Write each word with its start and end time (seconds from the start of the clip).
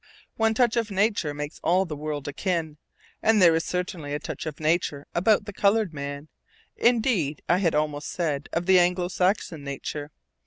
One 0.35 0.55
touch 0.55 0.77
of 0.77 0.89
nature 0.89 1.31
makes 1.31 1.59
all 1.63 1.85
the 1.85 1.95
world 1.95 2.27
akin, 2.27 2.77
and 3.21 3.39
there 3.39 3.53
is 3.53 3.63
certainly 3.63 4.15
a 4.15 4.19
touch 4.19 4.47
of 4.47 4.59
nature 4.59 5.05
about 5.13 5.45
the 5.45 5.53
colored 5.53 5.93
man; 5.93 6.27
indeed, 6.75 7.43
I 7.47 7.57
had 7.59 7.75
almost 7.75 8.09
said, 8.09 8.49
of 8.51 8.67
Anglo 8.67 9.09
Saxon 9.09 9.63
nature. 9.63 10.09